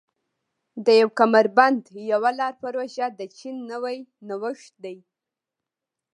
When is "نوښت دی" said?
4.27-4.97